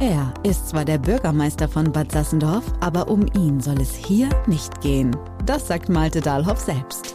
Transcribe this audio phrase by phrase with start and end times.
[0.00, 4.80] Er ist zwar der Bürgermeister von Bad Sassendorf, aber um ihn soll es hier nicht
[4.80, 5.16] gehen.
[5.46, 7.14] Das sagt Malte Dahlhoff selbst.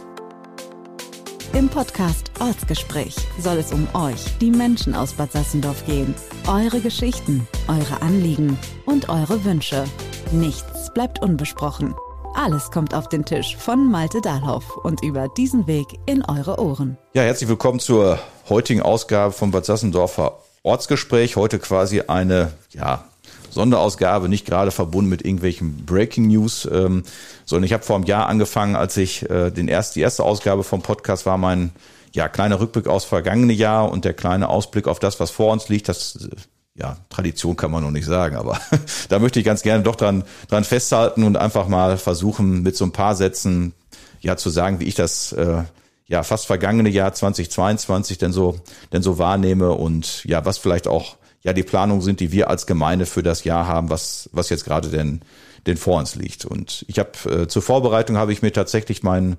[1.52, 6.14] Im Podcast Ortsgespräch soll es um euch, die Menschen aus Bad Sassendorf gehen.
[6.48, 9.84] Eure Geschichten, eure Anliegen und eure Wünsche.
[10.32, 11.94] Nichts bleibt unbesprochen.
[12.34, 16.96] Alles kommt auf den Tisch von Malte Dahlhoff und über diesen Weg in eure Ohren.
[17.12, 18.18] Ja, herzlich willkommen zur
[18.48, 21.36] heutigen Ausgabe vom Bad Sassendorfer Ortsgespräch.
[21.36, 23.04] Heute quasi eine, ja,
[23.50, 27.02] Sonderausgabe, nicht gerade verbunden mit irgendwelchen Breaking News, ähm,
[27.44, 30.62] sondern ich habe vor einem Jahr angefangen, als ich äh, den erst, die erste Ausgabe
[30.62, 31.70] vom Podcast war mein
[32.12, 35.68] ja, kleiner Rückblick aufs vergangene Jahr und der kleine Ausblick auf das, was vor uns
[35.68, 35.88] liegt.
[35.88, 36.28] Das
[36.74, 38.58] ja, Tradition kann man noch nicht sagen, aber
[39.08, 42.84] da möchte ich ganz gerne doch dran, dran festhalten und einfach mal versuchen, mit so
[42.84, 43.74] ein paar Sätzen
[44.20, 45.62] ja zu sagen, wie ich das äh,
[46.10, 48.56] ja fast vergangene Jahr 2022 denn so
[48.92, 52.66] denn so wahrnehme und ja was vielleicht auch ja die Planungen sind, die wir als
[52.66, 55.22] Gemeinde für das Jahr haben, was was jetzt gerade denn
[55.66, 56.44] denn vor uns liegt.
[56.44, 59.36] Und ich habe äh, zur Vorbereitung habe ich mir tatsächlich mein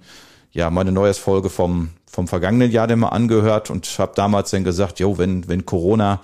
[0.52, 5.00] ja meine Neujahrsfolge vom vom vergangenen Jahr denn mal angehört und habe damals dann gesagt,
[5.00, 6.22] jo, wenn wenn Corona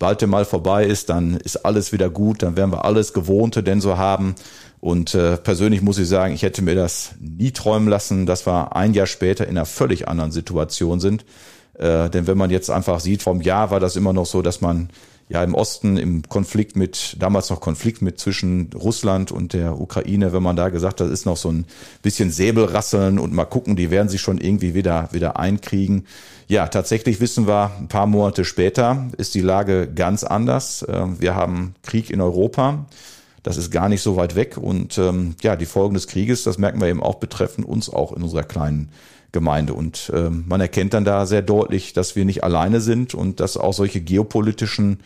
[0.00, 3.80] bald mal vorbei ist, dann ist alles wieder gut, dann werden wir alles Gewohnte denn
[3.80, 4.34] so haben.
[4.80, 8.74] Und äh, persönlich muss ich sagen, ich hätte mir das nie träumen lassen, dass wir
[8.74, 11.26] ein Jahr später in einer völlig anderen Situation sind.
[11.74, 14.62] Äh, denn wenn man jetzt einfach sieht, vom Jahr war das immer noch so, dass
[14.62, 14.88] man
[15.30, 20.32] ja im Osten im Konflikt mit, damals noch Konflikt mit zwischen Russland und der Ukraine,
[20.32, 21.66] wenn man da gesagt hat, ist noch so ein
[22.02, 26.04] bisschen Säbelrasseln und mal gucken, die werden sich schon irgendwie wieder, wieder einkriegen.
[26.48, 30.84] Ja, tatsächlich wissen wir, ein paar Monate später ist die Lage ganz anders.
[30.88, 32.86] Ähm, wir haben Krieg in Europa.
[33.44, 34.56] Das ist gar nicht so weit weg.
[34.56, 38.12] Und ähm, ja, die Folgen des Krieges, das merken wir eben auch, betreffen uns auch
[38.12, 38.88] in unserer kleinen
[39.32, 39.74] Gemeinde.
[39.74, 43.56] Und ähm, man erkennt dann da sehr deutlich, dass wir nicht alleine sind und dass
[43.56, 45.00] auch solche geopolitischen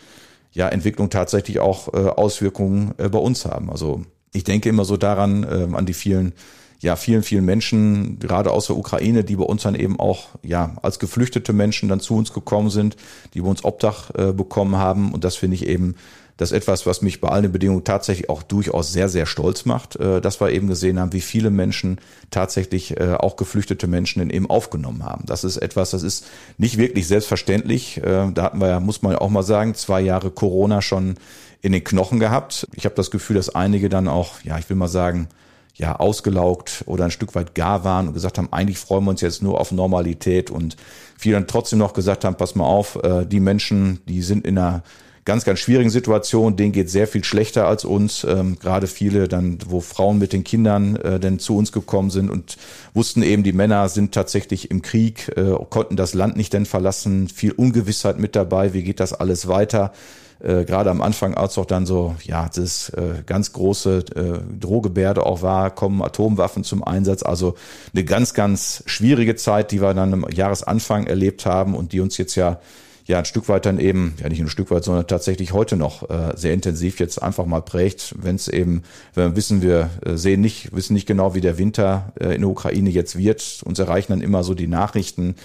[0.51, 3.69] ja, Entwicklungen tatsächlich auch äh, Auswirkungen äh, bei uns haben.
[3.69, 6.33] Also ich denke immer so daran, äh, an die vielen
[6.81, 10.75] ja, vielen, vielen Menschen, gerade aus der Ukraine, die bei uns dann eben auch, ja,
[10.81, 12.95] als geflüchtete Menschen dann zu uns gekommen sind,
[13.33, 15.11] die bei uns Obdach äh, bekommen haben.
[15.13, 15.95] Und das finde ich eben
[16.37, 20.19] das etwas, was mich bei allen Bedingungen tatsächlich auch durchaus sehr, sehr stolz macht, äh,
[20.19, 24.49] dass wir eben gesehen haben, wie viele Menschen tatsächlich äh, auch geflüchtete Menschen in eben
[24.49, 25.25] aufgenommen haben.
[25.25, 26.25] Das ist etwas, das ist
[26.57, 27.97] nicht wirklich selbstverständlich.
[27.97, 31.15] Äh, da hatten wir ja, muss man auch mal sagen, zwei Jahre Corona schon
[31.61, 32.67] in den Knochen gehabt.
[32.73, 35.29] Ich habe das Gefühl, dass einige dann auch, ja, ich will mal sagen,
[35.73, 39.19] ja, ausgelaugt oder ein Stück weit gar waren und gesagt haben, eigentlich freuen wir uns
[39.19, 40.77] jetzt nur auf Normalität und
[41.17, 44.83] viele dann trotzdem noch gesagt haben, pass mal auf, die Menschen, die sind in einer
[45.25, 48.23] ganz, ganz schwierigen Situation, denen geht sehr viel schlechter als uns.
[48.23, 52.29] Ähm, gerade viele dann, wo Frauen mit den Kindern äh, denn zu uns gekommen sind
[52.29, 52.57] und
[52.93, 57.27] wussten eben, die Männer sind tatsächlich im Krieg, äh, konnten das Land nicht denn verlassen,
[57.27, 59.91] viel Ungewissheit mit dabei, wie geht das alles weiter?
[60.39, 65.25] äh, gerade am Anfang, als auch dann so, ja, das äh, ganz große äh, Drohgebärde
[65.25, 67.23] auch war, kommen Atomwaffen zum Einsatz.
[67.23, 67.55] Also
[67.93, 72.17] eine ganz, ganz schwierige Zeit, die wir dann am Jahresanfang erlebt haben und die uns
[72.17, 72.59] jetzt ja
[73.05, 76.09] ja ein Stück weit dann eben, ja nicht ein Stück weit, sondern tatsächlich heute noch
[76.09, 78.83] äh, sehr intensiv jetzt einfach mal prägt, wenn es eben,
[79.13, 82.41] wenn wir wissen, wir äh, sehen nicht, wissen nicht genau, wie der Winter äh, in
[82.41, 83.61] der Ukraine jetzt wird.
[83.63, 85.35] Uns erreichen dann immer so die Nachrichten,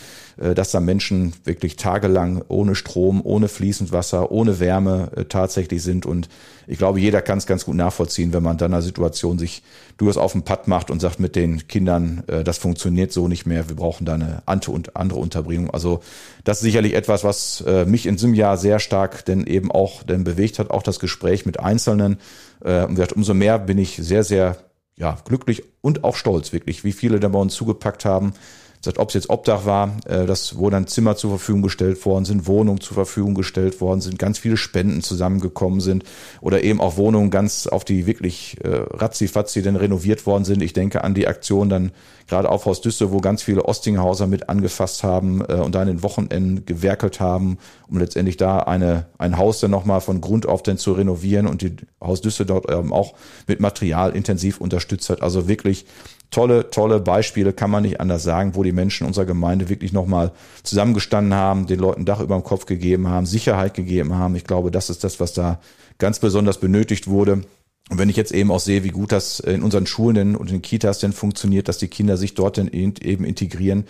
[0.54, 6.06] dass da Menschen wirklich tagelang ohne Strom, ohne fließend Wasser, ohne Wärme äh, tatsächlich sind.
[6.06, 6.28] Und
[6.66, 9.62] ich glaube, jeder kann es ganz gut nachvollziehen, wenn man dann einer Situation sich
[9.98, 13.44] durchaus auf den Patt macht und sagt mit den Kindern, äh, das funktioniert so nicht
[13.44, 15.70] mehr, wir brauchen da eine ante und andere Unterbringung.
[15.70, 16.00] Also
[16.44, 20.24] das ist sicherlich etwas, was mich in diesem Jahr sehr stark denn eben auch denn
[20.24, 22.18] bewegt hat, auch das Gespräch mit Einzelnen.
[22.60, 24.56] Und umso mehr bin ich sehr, sehr
[24.96, 28.34] ja, glücklich und auch stolz, wirklich, wie viele da bei uns zugepackt haben,
[28.82, 32.24] sagt, ob es jetzt Obdach war, äh, das, wo dann Zimmer zur Verfügung gestellt worden
[32.24, 36.04] sind, Wohnungen zur Verfügung gestellt worden sind, ganz viele Spenden zusammengekommen sind
[36.40, 40.62] oder eben auch Wohnungen ganz auf die wirklich äh, ratzi-fatzi denn renoviert worden sind.
[40.62, 41.92] Ich denke an die Aktion dann
[42.26, 45.88] gerade auf Haus Düsse, wo ganz viele Ostinghauser mit angefasst haben äh, und da in
[45.88, 47.58] den Wochenenden gewerkelt haben,
[47.88, 51.60] um letztendlich da eine, ein Haus dann nochmal von Grund auf denn zu renovieren und
[51.60, 53.14] die Haus Düsse dort ähm, auch
[53.46, 55.22] mit Material intensiv unterstützt hat.
[55.22, 55.84] Also wirklich
[56.30, 60.32] tolle, tolle Beispiele, kann man nicht anders sagen, wo die Menschen unserer Gemeinde wirklich nochmal
[60.62, 64.36] zusammengestanden haben, den Leuten Dach über dem Kopf gegeben haben, Sicherheit gegeben haben.
[64.36, 65.60] Ich glaube, das ist das, was da
[65.98, 67.42] ganz besonders benötigt wurde.
[67.90, 70.62] Und wenn ich jetzt eben auch sehe, wie gut das in unseren Schulen und in
[70.62, 73.84] Kitas denn funktioniert, dass die Kinder sich dort denn eben integrieren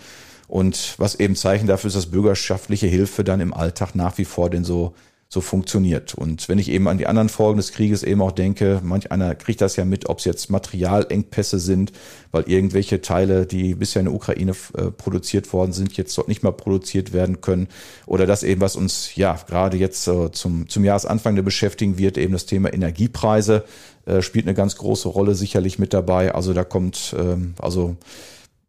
[0.47, 4.49] und was eben Zeichen dafür ist, dass bürgerschaftliche Hilfe dann im Alltag nach wie vor
[4.49, 4.95] denn so
[5.33, 6.13] so funktioniert.
[6.13, 9.33] Und wenn ich eben an die anderen Folgen des Krieges eben auch denke, manch einer
[9.33, 11.93] kriegt das ja mit, ob es jetzt Materialengpässe sind,
[12.31, 16.43] weil irgendwelche Teile, die bisher in der Ukraine äh, produziert worden sind, jetzt dort nicht
[16.43, 17.69] mehr produziert werden können.
[18.07, 22.33] Oder das eben, was uns ja gerade jetzt äh, zum, zum Jahresanfang beschäftigen wird, eben
[22.33, 23.63] das Thema Energiepreise
[24.05, 26.35] äh, spielt eine ganz große Rolle sicherlich mit dabei.
[26.35, 27.95] Also da kommt, ähm, also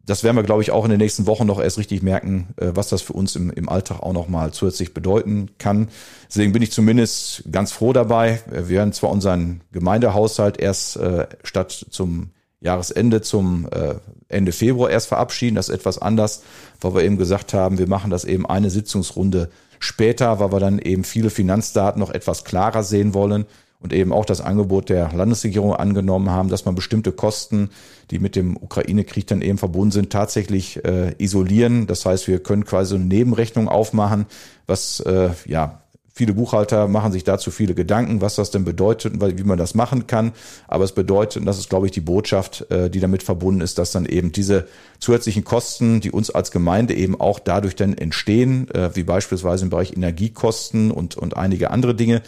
[0.05, 2.71] das werden wir, glaube ich, auch in den nächsten Wochen noch erst richtig merken, äh,
[2.73, 5.87] was das für uns im, im Alltag auch nochmal zusätzlich bedeuten kann.
[6.27, 8.41] Deswegen bin ich zumindest ganz froh dabei.
[8.49, 13.95] Wir werden zwar unseren Gemeindehaushalt erst äh, statt zum Jahresende zum äh,
[14.29, 15.55] Ende Februar erst verabschieden.
[15.55, 16.43] Das ist etwas anders,
[16.81, 20.79] weil wir eben gesagt haben, wir machen das eben eine Sitzungsrunde später, weil wir dann
[20.79, 23.45] eben viele Finanzdaten noch etwas klarer sehen wollen
[23.83, 27.69] und eben auch das Angebot der Landesregierung angenommen haben, dass man bestimmte Kosten,
[28.11, 31.85] die mit dem Ukraine-Krieg dann eben verbunden sind, tatsächlich äh, isolieren.
[31.85, 34.25] Das heißt, wir können quasi eine Nebenrechnung aufmachen,
[34.65, 35.83] was äh, ja
[36.15, 39.73] Viele Buchhalter machen sich dazu viele Gedanken, was das denn bedeutet und wie man das
[39.73, 40.33] machen kann.
[40.67, 43.79] Aber es bedeutet, und das ist, glaube ich, die Botschaft, äh, die damit verbunden ist,
[43.79, 44.67] dass dann eben diese
[44.99, 49.71] zusätzlichen Kosten, die uns als Gemeinde eben auch dadurch dann entstehen, äh, wie beispielsweise im
[49.71, 52.21] Bereich Energiekosten und, und einige andere Dinge,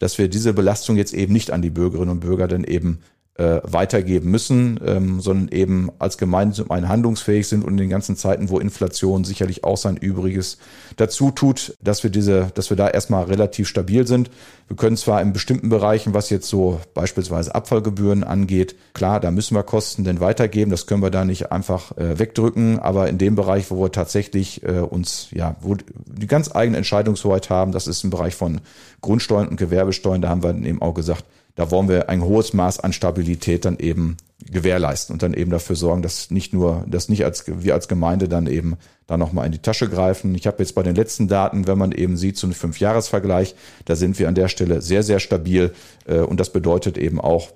[0.00, 2.98] dass wir diese Belastung jetzt eben nicht an die Bürgerinnen und Bürger dann eben
[3.40, 7.88] äh, weitergeben müssen, ähm, sondern eben als Gemeinde zum einen handlungsfähig sind und in den
[7.88, 10.58] ganzen Zeiten, wo Inflation sicherlich auch sein Übriges
[10.96, 14.30] dazu tut, dass wir diese, dass wir da erstmal relativ stabil sind.
[14.68, 19.56] Wir können zwar in bestimmten Bereichen, was jetzt so beispielsweise Abfallgebühren angeht, klar, da müssen
[19.56, 23.36] wir Kosten denn weitergeben, das können wir da nicht einfach äh, wegdrücken, aber in dem
[23.36, 28.04] Bereich, wo wir tatsächlich äh, uns, ja, wo die ganz eigene Entscheidungshoheit haben, das ist
[28.04, 28.60] im Bereich von
[29.00, 31.24] Grundsteuern und Gewerbesteuern, da haben wir eben auch gesagt,
[31.54, 34.16] da wollen wir ein hohes Maß an Stabilität dann eben
[34.50, 38.28] gewährleisten und dann eben dafür sorgen, dass nicht nur, dass nicht als wir als Gemeinde
[38.28, 38.76] dann eben
[39.06, 40.34] da nochmal in die Tasche greifen.
[40.34, 43.54] Ich habe jetzt bei den letzten Daten, wenn man eben sieht, so einen Fünfjahresvergleich,
[43.84, 45.72] da sind wir an der Stelle sehr, sehr stabil.
[46.06, 47.48] Äh, und das bedeutet eben auch,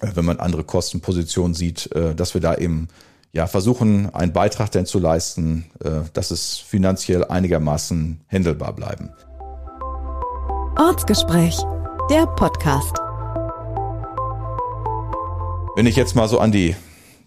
[0.00, 2.88] äh, wenn man andere Kostenpositionen sieht, äh, dass wir da eben
[3.32, 5.66] ja, versuchen, einen Beitrag denn zu leisten,
[6.14, 9.10] dass es finanziell einigermaßen händelbar bleiben.
[10.78, 11.58] Ortsgespräch
[12.10, 12.96] der Podcast.
[15.76, 16.74] Wenn ich jetzt mal so an die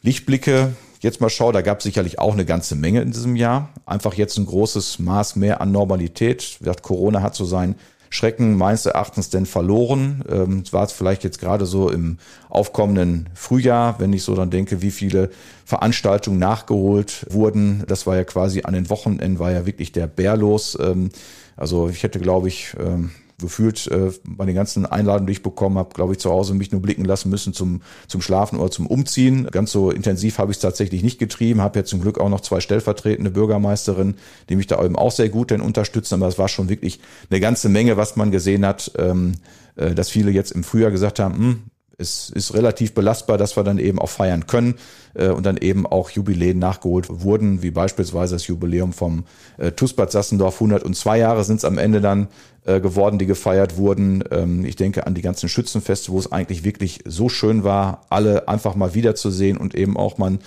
[0.02, 3.70] Lichtblicke jetzt mal schaue, da gab es sicherlich auch eine ganze Menge in diesem Jahr.
[3.86, 6.60] Einfach jetzt ein großes Maß mehr an Normalität.
[6.82, 7.76] Corona hat so seinen
[8.10, 10.24] Schrecken meines Erachtens denn verloren.
[10.28, 12.18] Ähm, es war vielleicht jetzt gerade so im
[12.50, 15.30] aufkommenden Frühjahr, wenn ich so dann denke, wie viele
[15.64, 17.84] Veranstaltungen nachgeholt wurden.
[17.88, 20.76] Das war ja quasi an den Wochenenden war ja wirklich der Bär los.
[20.82, 21.12] Ähm,
[21.56, 25.78] also ich hätte, glaube ich, ähm, gefühlt äh, bei den ganzen Einladungen, die ich bekommen
[25.78, 28.88] habe, glaube ich, zu Hause mich nur blicken lassen müssen zum, zum Schlafen oder zum
[28.88, 29.48] Umziehen.
[29.52, 32.42] Ganz so intensiv habe ich es tatsächlich nicht getrieben, habe ja zum Glück auch noch
[32.42, 34.16] zwei stellvertretende Bürgermeisterinnen,
[34.50, 37.00] die mich da eben auch sehr gut denn unterstützen, aber es war schon wirklich
[37.30, 39.34] eine ganze Menge, was man gesehen hat, ähm,
[39.76, 41.60] äh, dass viele jetzt im Frühjahr gesagt haben, hm,
[42.02, 44.76] es ist relativ belastbar, dass wir dann eben auch feiern können
[45.14, 49.26] äh, und dann eben auch Jubiläen nachgeholt wurden, wie beispielsweise das Jubiläum vom
[49.58, 50.56] äh, TUS Sassendorf.
[50.56, 52.28] 102 Jahre sind es am Ende dann
[52.66, 54.24] äh, geworden, die gefeiert wurden.
[54.32, 58.48] Ähm, ich denke an die ganzen Schützenfeste, wo es eigentlich wirklich so schön war, alle
[58.48, 60.40] einfach mal wiederzusehen und eben auch man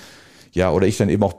[0.54, 1.34] ja, oder ich dann eben auch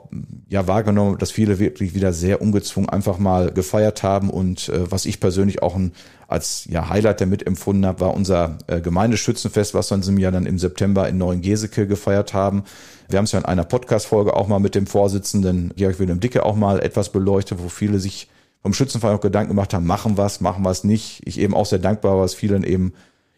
[0.48, 5.06] ja wahrgenommen, dass viele wirklich wieder sehr ungezwungen einfach mal gefeiert haben und äh, was
[5.06, 5.92] ich persönlich auch ein,
[6.28, 10.32] als ja Highlight damit empfunden habe, war unser äh, Gemeindeschützenfest, was wir in diesem Jahr
[10.32, 12.64] dann im September in Neuengeseke gefeiert haben.
[13.08, 16.44] Wir haben es ja in einer Podcast-Folge auch mal mit dem Vorsitzenden Georg Wilhelm Dicke
[16.44, 18.28] auch mal etwas beleuchtet, wo viele sich
[18.60, 21.22] vom Schützenverein auch Gedanken gemacht haben, machen was, machen was nicht.
[21.24, 22.92] Ich eben auch sehr dankbar war, was vielen eben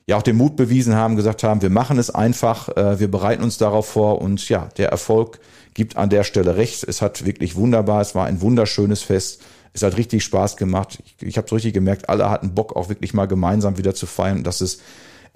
[0.08, 3.44] ja auch den Mut bewiesen haben, gesagt haben, wir machen es einfach, äh, wir bereiten
[3.44, 5.38] uns darauf vor und ja, der Erfolg
[5.78, 6.82] gibt an der Stelle recht.
[6.82, 9.42] Es hat wirklich wunderbar, es war ein wunderschönes Fest.
[9.72, 10.98] Es hat richtig Spaß gemacht.
[11.04, 14.06] Ich, ich habe es richtig gemerkt, alle hatten Bock, auch wirklich mal gemeinsam wieder zu
[14.06, 14.42] feiern.
[14.42, 14.82] Das ist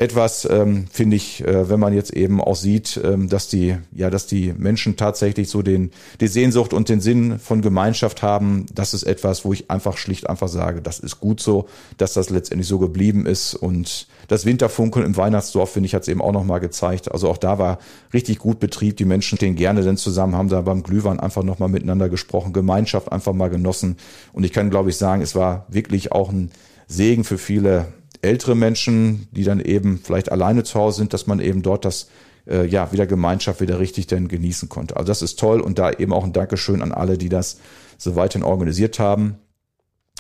[0.03, 4.11] etwas, ähm, finde ich, äh, wenn man jetzt eben auch sieht, ähm, dass die, ja,
[4.11, 8.95] dass die Menschen tatsächlich so den, die Sehnsucht und den Sinn von Gemeinschaft haben, das
[8.95, 11.69] ist etwas, wo ich einfach schlicht einfach sage, das ist gut so,
[11.99, 16.09] dass das letztendlich so geblieben ist und das Winterfunkeln im Weihnachtsdorf, finde ich, hat es
[16.09, 17.13] eben auch nochmal gezeigt.
[17.13, 17.79] Also auch da war
[18.13, 18.97] richtig gut Betrieb.
[18.97, 23.13] Die Menschen stehen gerne denn zusammen, haben da beim Glühwein einfach nochmal miteinander gesprochen, Gemeinschaft
[23.13, 23.99] einfach mal genossen.
[24.33, 26.51] Und ich kann, glaube ich, sagen, es war wirklich auch ein
[26.89, 27.87] Segen für viele
[28.23, 32.09] ältere Menschen, die dann eben vielleicht alleine zu Hause sind, dass man eben dort das
[32.47, 34.97] äh, ja wieder Gemeinschaft wieder richtig dann genießen konnte.
[34.97, 37.59] Also das ist toll und da eben auch ein Dankeschön an alle, die das
[37.99, 39.39] so weiterhin organisiert haben.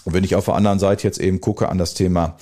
[0.04, 2.36] Und wenn ich auf der anderen Seite jetzt eben gucke an das Thema,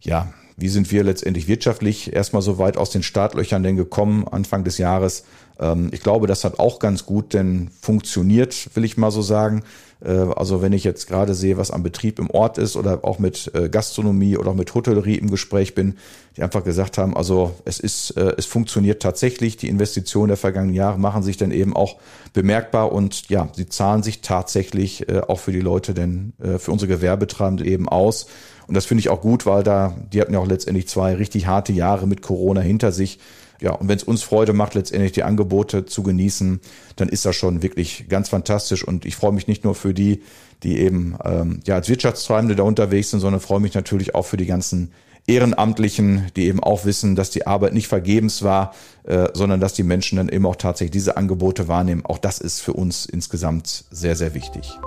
[0.00, 4.62] ja, wie sind wir letztendlich wirtschaftlich erstmal so weit aus den Startlöchern denn gekommen Anfang
[4.62, 5.24] des Jahres.
[5.58, 9.62] Ähm, ich glaube, das hat auch ganz gut denn funktioniert, will ich mal so sagen.
[10.04, 13.18] Äh, also wenn ich jetzt gerade sehe, was am Betrieb im Ort ist oder auch
[13.18, 15.96] mit äh, Gastronomie oder auch mit Hotellerie im Gespräch bin,
[16.36, 19.56] die einfach gesagt haben, also es ist, äh, es funktioniert tatsächlich.
[19.56, 21.96] Die Investitionen der vergangenen Jahre machen sich dann eben auch
[22.32, 27.64] bemerkbar und ja, sie zahlen sich tatsächlich auch für die Leute denn, für unsere Gewerbetreibende
[27.64, 28.26] eben aus.
[28.66, 31.46] Und das finde ich auch gut, weil da, die hatten ja auch letztendlich zwei richtig
[31.46, 33.20] harte Jahre mit Corona hinter sich.
[33.64, 36.60] Ja, und wenn es uns Freude macht, letztendlich die Angebote zu genießen,
[36.96, 38.86] dann ist das schon wirklich ganz fantastisch.
[38.86, 40.20] Und ich freue mich nicht nur für die,
[40.62, 44.36] die eben ähm, ja als Wirtschaftstreibende da unterwegs sind, sondern freue mich natürlich auch für
[44.36, 44.92] die ganzen
[45.26, 49.82] Ehrenamtlichen, die eben auch wissen, dass die Arbeit nicht vergebens war, äh, sondern dass die
[49.82, 52.04] Menschen dann eben auch tatsächlich diese Angebote wahrnehmen.
[52.04, 54.78] Auch das ist für uns insgesamt sehr, sehr wichtig.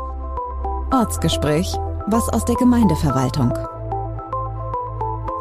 [0.93, 1.73] Ortsgespräch,
[2.05, 3.53] was aus der Gemeindeverwaltung.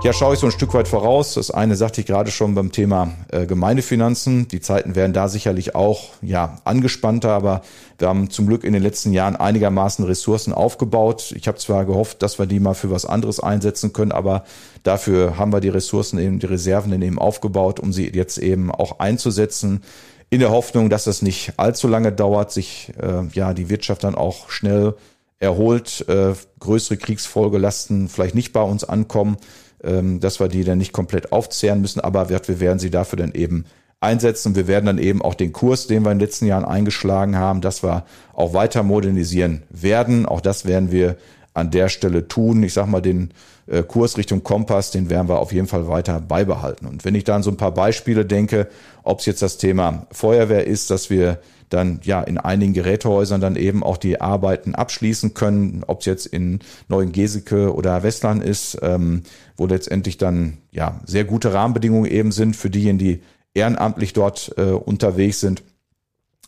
[0.02, 1.34] Ja, schaue ich so ein Stück weit voraus.
[1.34, 4.46] Das eine sagte ich gerade schon beim Thema äh, Gemeindefinanzen.
[4.46, 7.62] Die Zeiten werden da sicherlich auch ja angespannter, aber
[7.98, 11.32] wir haben zum Glück in den letzten Jahren einigermaßen Ressourcen aufgebaut.
[11.34, 14.44] Ich habe zwar gehofft, dass wir die mal für was anderes einsetzen können, aber
[14.82, 19.00] dafür haben wir die Ressourcen eben, die Reserven eben aufgebaut, um sie jetzt eben auch
[19.00, 19.82] einzusetzen.
[20.28, 24.14] In der Hoffnung, dass es nicht allzu lange dauert, sich äh, ja die Wirtschaft dann
[24.14, 24.94] auch schnell
[25.38, 29.36] erholt, äh, größere Kriegsfolgelasten vielleicht nicht bei uns ankommen
[29.80, 33.32] dass wir die dann nicht komplett aufzehren müssen, aber wir, wir werden sie dafür dann
[33.32, 33.66] eben
[34.00, 34.54] einsetzen.
[34.54, 37.60] Wir werden dann eben auch den Kurs, den wir in den letzten Jahren eingeschlagen haben,
[37.60, 38.04] dass wir
[38.34, 40.26] auch weiter modernisieren werden.
[40.26, 41.16] Auch das werden wir
[41.54, 42.62] an der Stelle tun.
[42.62, 43.30] Ich sag mal, den
[43.66, 46.86] äh, Kurs Richtung Kompass, den werden wir auf jeden Fall weiter beibehalten.
[46.86, 48.68] Und wenn ich da an so ein paar Beispiele denke,
[49.02, 53.56] ob es jetzt das Thema Feuerwehr ist, dass wir dann ja in einigen Gerätehäusern dann
[53.56, 59.22] eben auch die Arbeiten abschließen können, ob es jetzt in Neuengeseke oder Westland ist, ähm,
[59.56, 63.22] wo letztendlich dann ja sehr gute Rahmenbedingungen eben sind für diejenigen, die
[63.54, 65.62] ehrenamtlich dort äh, unterwegs sind.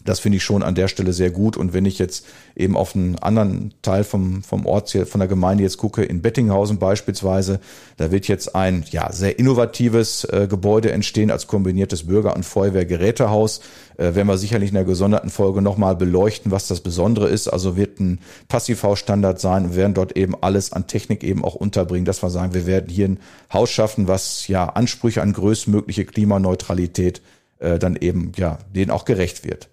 [0.05, 1.57] Das finde ich schon an der Stelle sehr gut.
[1.57, 2.25] Und wenn ich jetzt
[2.57, 6.23] eben auf einen anderen Teil vom, vom Ort hier, von der Gemeinde jetzt gucke, in
[6.23, 7.61] Bettinghausen beispielsweise,
[7.97, 13.61] da wird jetzt ein ja, sehr innovatives äh, Gebäude entstehen als kombiniertes Bürger- und Feuerwehrgerätehaus.
[13.97, 17.49] Äh, werden wir sicherlich in der gesonderten Folge nochmal beleuchten, was das Besondere ist.
[17.49, 19.71] Also wird ein Passivhausstandard sein.
[19.71, 22.89] Wir werden dort eben alles an Technik eben auch unterbringen, dass wir sagen, wir werden
[22.89, 23.21] hier ein
[23.53, 27.21] Haus schaffen, was ja Ansprüche an größtmögliche Klimaneutralität
[27.59, 29.69] äh, dann eben ja denen auch gerecht wird.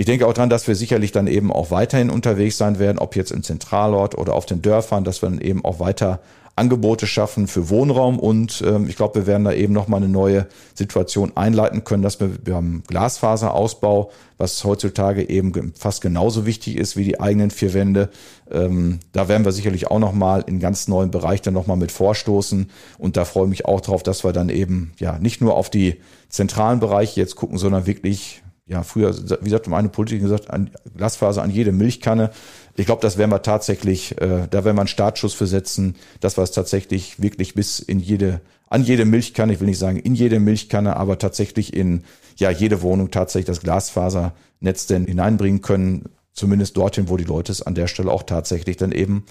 [0.00, 3.16] Ich denke auch dran, dass wir sicherlich dann eben auch weiterhin unterwegs sein werden, ob
[3.16, 6.20] jetzt im Zentralort oder auf den Dörfern, dass wir dann eben auch weiter
[6.56, 10.46] Angebote schaffen für Wohnraum und ähm, ich glaube, wir werden da eben nochmal eine neue
[10.72, 16.96] Situation einleiten können, dass wir, wir haben Glasfaserausbau, was heutzutage eben fast genauso wichtig ist
[16.96, 18.08] wie die eigenen vier Wände.
[18.50, 22.70] Ähm, da werden wir sicherlich auch nochmal in ganz neuen Bereich dann nochmal mit vorstoßen
[22.96, 25.68] und da freue ich mich auch drauf, dass wir dann eben ja nicht nur auf
[25.68, 30.70] die zentralen Bereiche jetzt gucken, sondern wirklich ja, früher, wie gesagt, meine Politiker gesagt, an
[30.96, 32.30] Glasfaser an jede Milchkanne.
[32.76, 36.38] Ich glaube, das werden wir tatsächlich, äh, da werden wir einen Startschuss für setzen, dass
[36.38, 40.14] wir es tatsächlich wirklich bis in jede, an jede Milchkanne, ich will nicht sagen in
[40.14, 42.04] jede Milchkanne, aber tatsächlich in
[42.36, 47.62] ja jede Wohnung tatsächlich das Glasfasernetz denn hineinbringen können, zumindest dorthin, wo die Leute es
[47.62, 49.26] an der Stelle auch tatsächlich dann eben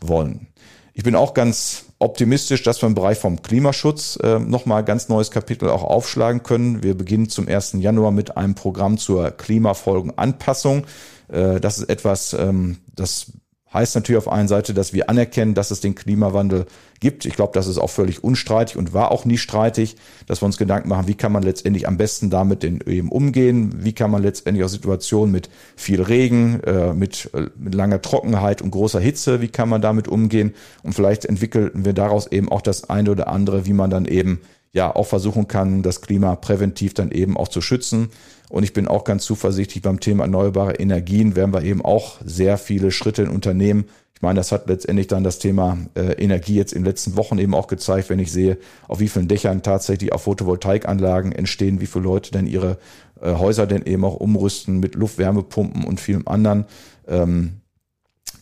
[0.00, 0.46] wollen.
[0.92, 5.30] Ich bin auch ganz optimistisch, dass wir im Bereich vom Klimaschutz äh, nochmal ganz neues
[5.30, 6.82] Kapitel auch aufschlagen können.
[6.82, 7.74] Wir beginnen zum 1.
[7.78, 10.84] Januar mit einem Programm zur Klimafolgenanpassung.
[11.28, 13.32] Äh, das ist etwas, ähm, das
[13.74, 16.66] Heißt natürlich auf einer Seite, dass wir anerkennen, dass es den Klimawandel
[17.00, 17.24] gibt.
[17.26, 20.56] Ich glaube, das ist auch völlig unstreitig und war auch nie streitig, dass wir uns
[20.58, 24.64] Gedanken machen, wie kann man letztendlich am besten damit eben umgehen, wie kann man letztendlich
[24.64, 29.48] auch Situationen mit viel Regen, äh, mit, äh, mit langer Trockenheit und großer Hitze, wie
[29.48, 30.54] kann man damit umgehen
[30.84, 34.40] und vielleicht entwickeln wir daraus eben auch das eine oder andere, wie man dann eben
[34.74, 38.10] ja auch versuchen kann, das Klima präventiv dann eben auch zu schützen.
[38.50, 42.58] Und ich bin auch ganz zuversichtlich beim Thema erneuerbare Energien werden wir eben auch sehr
[42.58, 43.86] viele Schritte in Unternehmen.
[44.14, 47.38] Ich meine, das hat letztendlich dann das Thema äh, Energie jetzt in den letzten Wochen
[47.38, 51.86] eben auch gezeigt, wenn ich sehe, auf wie vielen Dächern tatsächlich auch Photovoltaikanlagen entstehen, wie
[51.86, 52.78] viele Leute denn ihre
[53.20, 56.66] äh, Häuser denn eben auch umrüsten mit Luftwärmepumpen und vielem anderen.
[57.08, 57.60] Ähm,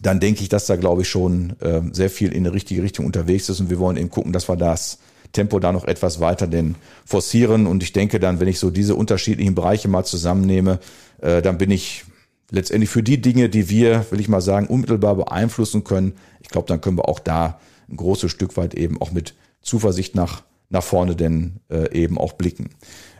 [0.00, 3.06] dann denke ich, dass da, glaube ich, schon äh, sehr viel in die richtige Richtung
[3.06, 4.98] unterwegs ist und wir wollen eben gucken, dass wir das
[5.32, 6.74] Tempo da noch etwas weiter denn
[7.04, 7.66] forcieren.
[7.66, 10.78] Und ich denke dann, wenn ich so diese unterschiedlichen Bereiche mal zusammennehme,
[11.20, 12.04] äh, dann bin ich
[12.50, 16.68] letztendlich für die Dinge, die wir, will ich mal sagen, unmittelbar beeinflussen können, ich glaube,
[16.68, 20.82] dann können wir auch da ein großes Stück weit eben auch mit Zuversicht nach nach
[20.82, 22.70] vorne denn äh, eben auch blicken.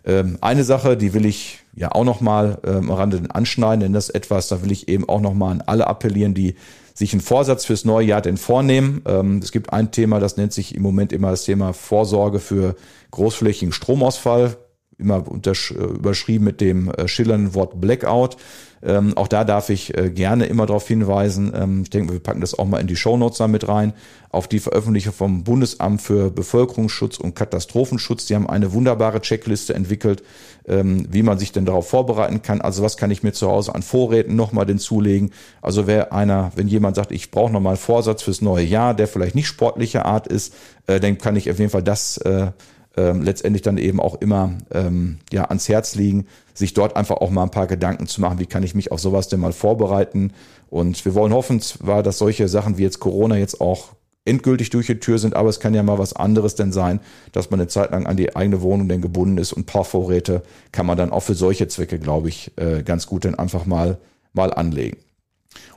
[0.04, 4.09] Ähm, eine Sache, die will ich ja auch nochmal ähm, am Rande anschneiden, denn das
[4.09, 6.57] ist etwas, da will ich eben auch nochmal an alle appellieren, die
[6.94, 9.02] sich einen Vorsatz fürs neue Jahr denn vornehmen.
[9.06, 12.76] Ähm, es gibt ein Thema, das nennt sich im Moment immer das Thema Vorsorge für
[13.11, 14.56] großflächigen Stromausfall
[15.02, 18.37] immer überschrieben mit dem äh, schillernden Wort Blackout.
[18.85, 21.52] Ähm, auch da darf ich äh, gerne immer darauf hinweisen.
[21.54, 23.92] Ähm, ich denke, wir packen das auch mal in die Shownotes da mit rein.
[24.30, 28.26] Auf die Veröffentlichung vom Bundesamt für Bevölkerungsschutz und Katastrophenschutz.
[28.26, 30.25] Die haben eine wunderbare Checkliste entwickelt,
[30.66, 32.61] ähm, wie man sich denn darauf vorbereiten kann.
[32.61, 35.30] Also was kann ich mir zu Hause an Vorräten nochmal denn zulegen?
[35.61, 39.06] Also wer einer, wenn jemand sagt, ich brauche nochmal einen Vorsatz fürs neue Jahr, der
[39.06, 40.54] vielleicht nicht sportlicher Art ist,
[40.88, 42.50] äh, dann kann ich auf jeden Fall das äh,
[42.96, 47.30] ähm, letztendlich dann eben auch immer ähm, ja ans Herz liegen, sich dort einfach auch
[47.30, 50.32] mal ein paar Gedanken zu machen, wie kann ich mich auf sowas denn mal vorbereiten.
[50.68, 53.90] Und wir wollen hoffen zwar, dass solche Sachen wie jetzt Corona jetzt auch
[54.25, 57.00] endgültig durch die Tür sind, aber es kann ja mal was anderes denn sein,
[57.32, 60.42] dass man eine Zeit lang an die eigene Wohnung denn gebunden ist und paar Vorräte
[60.70, 63.99] kann man dann auch für solche Zwecke, glaube ich, äh, ganz gut dann einfach mal,
[64.32, 64.99] mal anlegen.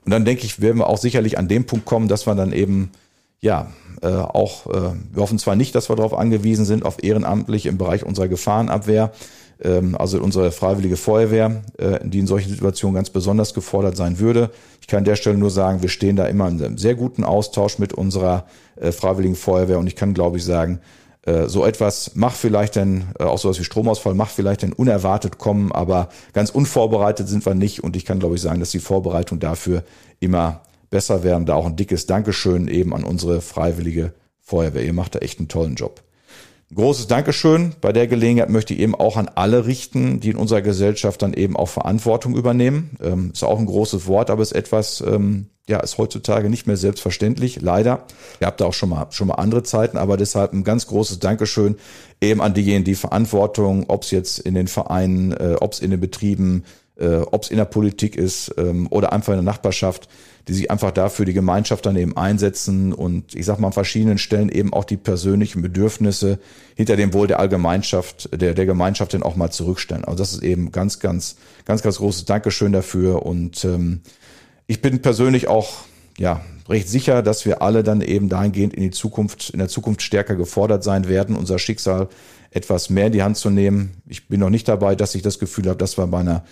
[0.03, 2.53] Und dann denke ich, werden wir auch sicherlich an dem Punkt kommen, dass man dann
[2.53, 2.91] eben
[3.45, 3.67] ja,
[4.01, 7.77] äh, auch, äh, wir hoffen zwar nicht, dass wir darauf angewiesen sind, auf ehrenamtlich im
[7.77, 9.11] Bereich unserer Gefahrenabwehr,
[9.61, 14.49] ähm, also unsere freiwillige Feuerwehr, äh, die in solchen Situationen ganz besonders gefordert sein würde.
[14.81, 17.23] Ich kann an der Stelle nur sagen, wir stehen da immer in einem sehr guten
[17.23, 18.45] Austausch mit unserer
[18.77, 20.79] äh, freiwilligen Feuerwehr und ich kann, glaube ich, sagen,
[21.21, 25.37] äh, so etwas macht vielleicht dann, äh, auch sowas wie Stromausfall, macht vielleicht dann unerwartet
[25.37, 28.79] kommen, aber ganz unvorbereitet sind wir nicht und ich kann, glaube ich, sagen, dass die
[28.79, 29.83] Vorbereitung dafür
[30.19, 31.45] immer besser werden.
[31.45, 34.83] Da auch ein dickes Dankeschön eben an unsere freiwillige Feuerwehr.
[34.83, 36.03] Ihr macht da echt einen tollen Job.
[36.73, 37.73] großes Dankeschön.
[37.81, 41.33] Bei der Gelegenheit möchte ich eben auch an alle richten, die in unserer Gesellschaft dann
[41.33, 42.97] eben auch Verantwortung übernehmen.
[43.01, 46.77] Ähm, ist auch ein großes Wort, aber ist etwas, ähm, ja, ist heutzutage nicht mehr
[46.77, 48.05] selbstverständlich, leider.
[48.39, 51.19] Ihr habt da auch schon mal, schon mal andere Zeiten, aber deshalb ein ganz großes
[51.19, 51.77] Dankeschön
[52.21, 55.91] eben an diejenigen, die Verantwortung, ob es jetzt in den Vereinen, äh, ob es in
[55.91, 56.63] den Betrieben,
[56.97, 60.07] äh, ob es in der Politik ist ähm, oder einfach in der Nachbarschaft,
[60.47, 64.17] die sich einfach dafür die Gemeinschaft dann eben einsetzen und ich sag mal an verschiedenen
[64.17, 66.39] Stellen eben auch die persönlichen Bedürfnisse
[66.75, 70.05] hinter dem Wohl der Allgemeinschaft, der, der Gemeinschaft dann auch mal zurückstellen.
[70.05, 74.01] Also das ist eben ganz, ganz, ganz, ganz großes Dankeschön dafür und ähm,
[74.67, 75.69] ich bin persönlich auch
[76.17, 80.01] ja recht sicher, dass wir alle dann eben dahingehend in die Zukunft, in der Zukunft
[80.01, 82.09] stärker gefordert sein werden, unser Schicksal
[82.51, 84.01] etwas mehr in die Hand zu nehmen.
[84.07, 86.43] Ich bin noch nicht dabei, dass ich das Gefühl habe, dass wir bei einer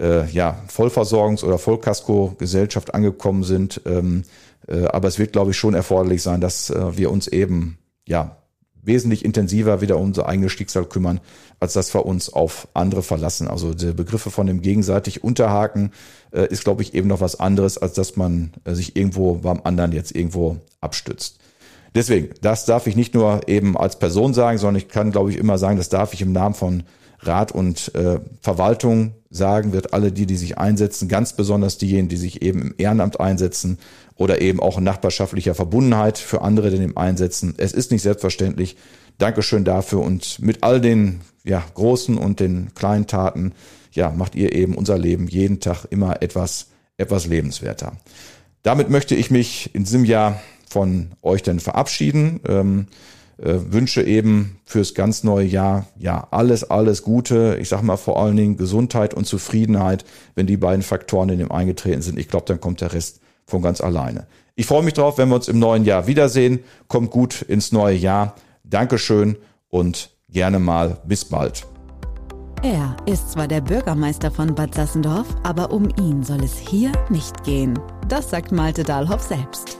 [0.00, 3.82] äh, ja, Vollversorgungs- oder Vollkasko-Gesellschaft angekommen sind.
[3.84, 4.24] Ähm,
[4.66, 8.39] äh, aber es wird, glaube ich, schon erforderlich sein, dass äh, wir uns eben ja
[8.82, 11.20] wesentlich intensiver wieder um unser eigenes Schicksal kümmern,
[11.58, 13.48] als dass wir uns auf andere verlassen.
[13.48, 15.92] Also die Begriffe von dem gegenseitig Unterhaken
[16.32, 19.60] äh, ist, glaube ich, eben noch was anderes, als dass man äh, sich irgendwo beim
[19.64, 21.38] anderen jetzt irgendwo abstützt.
[21.94, 25.36] Deswegen, das darf ich nicht nur eben als Person sagen, sondern ich kann, glaube ich,
[25.36, 26.84] immer sagen, das darf ich im Namen von
[27.22, 32.16] Rat und äh, Verwaltung sagen, wird alle die, die sich einsetzen, ganz besonders diejenigen, die
[32.16, 33.78] sich eben im Ehrenamt einsetzen
[34.16, 37.54] oder eben auch in nachbarschaftlicher Verbundenheit für andere denn im einsetzen.
[37.56, 38.76] Es ist nicht selbstverständlich.
[39.18, 43.52] Dankeschön dafür und mit all den ja, großen und den kleinen Taten,
[43.92, 47.92] ja, macht ihr eben unser Leben jeden Tag immer etwas, etwas lebenswerter.
[48.62, 52.40] Damit möchte ich mich in diesem Jahr von euch dann verabschieden.
[52.48, 52.86] Ähm,
[53.42, 57.58] äh, wünsche eben fürs ganz neue Jahr ja alles, alles Gute.
[57.60, 60.04] Ich sage mal vor allen Dingen Gesundheit und Zufriedenheit.
[60.34, 63.62] Wenn die beiden Faktoren in dem eingetreten sind, ich glaube, dann kommt der Rest von
[63.62, 64.26] ganz alleine.
[64.54, 66.60] Ich freue mich drauf, wenn wir uns im neuen Jahr wiedersehen.
[66.88, 68.34] Kommt gut ins neue Jahr.
[68.62, 69.36] Dankeschön
[69.70, 71.66] und gerne mal bis bald.
[72.62, 77.42] Er ist zwar der Bürgermeister von Bad Sassendorf, aber um ihn soll es hier nicht
[77.42, 77.78] gehen.
[78.06, 79.79] Das sagt Malte Dahlhoff selbst.